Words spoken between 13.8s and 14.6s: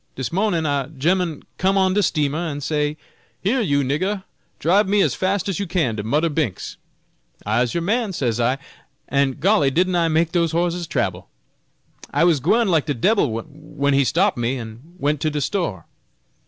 he stop me,